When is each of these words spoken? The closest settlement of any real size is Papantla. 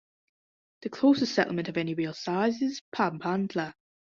The 0.81 0.89
closest 0.89 1.35
settlement 1.35 1.67
of 1.69 1.77
any 1.77 1.93
real 1.93 2.15
size 2.15 2.59
is 2.63 2.81
Papantla. 2.91 3.75